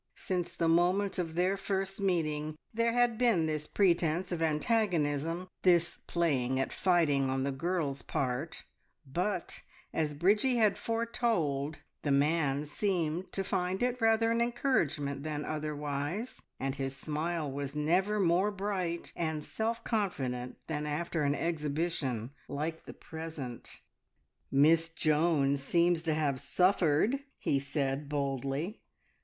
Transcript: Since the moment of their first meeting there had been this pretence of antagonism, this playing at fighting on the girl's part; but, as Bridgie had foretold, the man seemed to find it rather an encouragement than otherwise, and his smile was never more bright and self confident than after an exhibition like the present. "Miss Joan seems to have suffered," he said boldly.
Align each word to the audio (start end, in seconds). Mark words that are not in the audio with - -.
Since 0.17 0.55
the 0.55 0.67
moment 0.67 1.19
of 1.19 1.35
their 1.35 1.55
first 1.55 1.99
meeting 1.99 2.55
there 2.73 2.93
had 2.93 3.19
been 3.19 3.45
this 3.45 3.67
pretence 3.67 4.31
of 4.31 4.41
antagonism, 4.41 5.47
this 5.61 5.99
playing 6.07 6.59
at 6.59 6.73
fighting 6.73 7.29
on 7.29 7.43
the 7.43 7.51
girl's 7.51 8.01
part; 8.01 8.63
but, 9.05 9.61
as 9.93 10.15
Bridgie 10.15 10.55
had 10.55 10.75
foretold, 10.75 11.77
the 12.01 12.09
man 12.09 12.65
seemed 12.65 13.31
to 13.33 13.43
find 13.43 13.83
it 13.83 14.01
rather 14.01 14.31
an 14.31 14.41
encouragement 14.41 15.21
than 15.21 15.45
otherwise, 15.45 16.41
and 16.59 16.73
his 16.73 16.97
smile 16.97 17.51
was 17.51 17.75
never 17.75 18.19
more 18.19 18.49
bright 18.49 19.13
and 19.15 19.43
self 19.43 19.83
confident 19.83 20.57
than 20.65 20.87
after 20.87 21.21
an 21.21 21.35
exhibition 21.35 22.31
like 22.47 22.85
the 22.85 22.93
present. 22.93 23.81
"Miss 24.49 24.89
Joan 24.89 25.57
seems 25.57 26.01
to 26.01 26.15
have 26.15 26.39
suffered," 26.41 27.19
he 27.37 27.59
said 27.59 28.09
boldly. 28.09 28.81